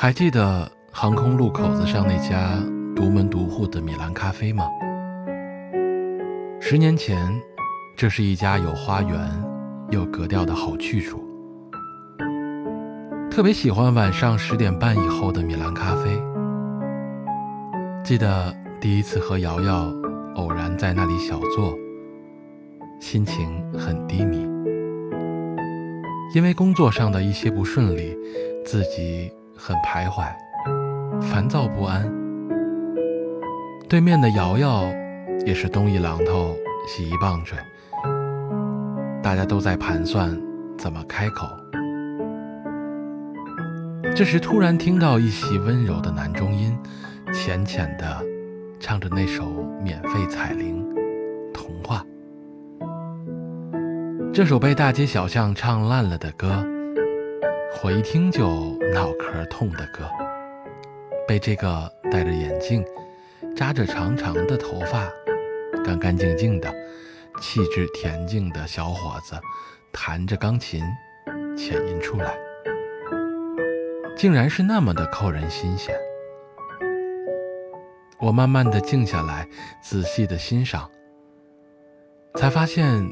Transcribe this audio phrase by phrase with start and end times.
[0.00, 2.56] 还记得航空路口子上那家
[2.94, 4.64] 独门独户的米兰咖啡吗？
[6.60, 7.18] 十年前，
[7.96, 9.18] 这是一家有花园、
[9.90, 11.20] 有格调的好去处。
[13.28, 16.16] 特别喜欢晚上十点半以后的米兰咖啡。
[18.04, 19.92] 记得第一次和瑶瑶
[20.36, 21.76] 偶然在那里小坐，
[23.00, 24.46] 心情很低迷，
[26.36, 28.16] 因为工作上的一些不顺利，
[28.64, 29.32] 自己
[29.68, 30.24] 很徘徊，
[31.20, 32.10] 烦躁不安。
[33.86, 34.84] 对面的瑶瑶。
[35.46, 36.54] 也是东一榔头
[36.86, 37.56] 西一棒槌，
[39.22, 40.36] 大家都在盘算
[40.76, 41.46] 怎么开口。
[44.14, 46.76] 这时突然听到一袭温柔的男中音，
[47.32, 48.20] 浅浅的
[48.80, 49.48] 唱着那首
[49.80, 50.84] 免费彩铃
[51.54, 52.04] 《童话》。
[54.34, 56.66] 这首被大街小巷唱烂了的歌，
[57.80, 60.10] 我一听就脑壳痛的歌，
[61.28, 62.84] 被这个戴着眼镜、
[63.56, 65.08] 扎着长长的头发。
[65.84, 66.70] 干干净净的、
[67.40, 69.38] 气质恬静的小伙子，
[69.92, 70.82] 弹着钢琴，
[71.56, 72.36] 浅吟出来，
[74.16, 75.94] 竟然是那么的扣人心弦。
[78.18, 79.48] 我慢慢的静下来，
[79.80, 80.90] 仔细的欣赏，
[82.34, 83.08] 才发现，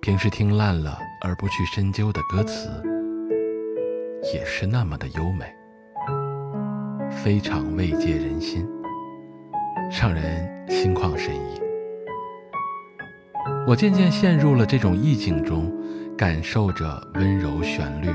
[0.00, 2.68] 平时听烂了而不去深究的歌词，
[4.30, 5.44] 也是那么的优美，
[7.10, 8.68] 非常慰藉人心，
[9.90, 11.60] 让人心旷神怡。
[13.66, 15.72] 我渐渐陷入了这种意境中，
[16.16, 18.08] 感受着温柔旋律、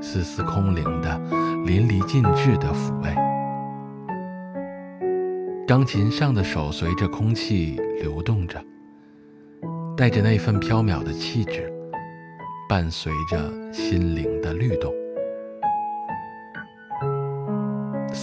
[0.00, 1.16] 丝丝空灵的
[1.64, 3.14] 淋漓尽致的抚慰。
[5.66, 8.60] 钢琴上的手随着空气流动着，
[9.96, 11.72] 带着那份飘渺的气质，
[12.68, 13.38] 伴随着
[13.72, 14.92] 心灵的律动。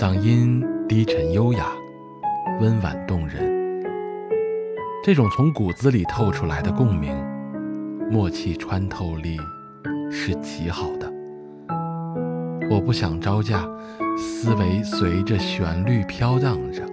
[0.00, 1.66] 嗓音低沉优雅，
[2.60, 3.82] 温婉动人。
[5.02, 7.12] 这种从骨子里透出来的共鸣，
[8.08, 9.36] 默契穿透力
[10.08, 11.12] 是极好的。
[12.70, 13.68] 我不想招架，
[14.16, 16.86] 思维随着旋律飘荡着，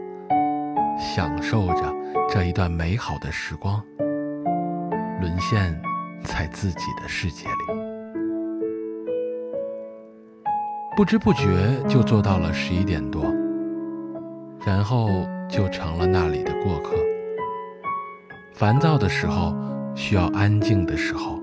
[0.97, 1.93] 享受着
[2.27, 3.79] 这一段美好的时光，
[5.21, 5.79] 沦陷
[6.23, 7.84] 在自己的世界里，
[10.95, 11.49] 不知不觉
[11.89, 13.25] 就做到了十一点多，
[14.65, 15.09] 然后
[15.49, 16.95] 就成了那里的过客。
[18.53, 19.53] 烦躁的时候，
[19.93, 21.37] 需要安静的时候；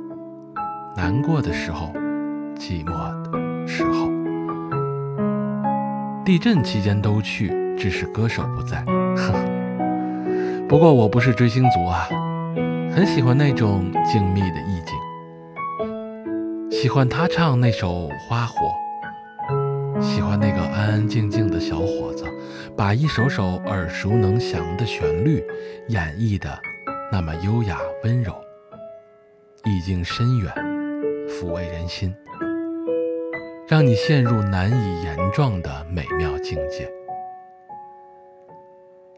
[0.97, 1.93] 难过的时候，
[2.57, 2.95] 寂寞
[3.31, 4.11] 的时候。
[6.25, 8.83] 地震期间都去，只是歌手不在。
[8.87, 9.35] 呵呵。
[10.67, 12.09] 不过我不是追星族啊，
[12.91, 14.97] 很喜欢那种静谧的意境。
[16.71, 18.55] 喜欢他唱那首《花火》，
[20.03, 22.25] 喜欢那个安安静静的小伙子，
[22.77, 25.43] 把一首首耳熟能详的旋律
[25.89, 26.59] 演绎的。
[27.11, 28.35] 那么优雅温柔，
[29.65, 30.53] 意境深远，
[31.29, 32.15] 抚慰人心，
[33.69, 36.91] 让你陷入难以言状的美妙境界。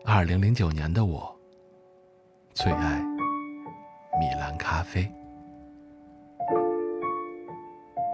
[0.04, 1.34] 二零零九年的我，
[2.52, 3.00] 最爱
[4.18, 5.08] 米兰咖啡。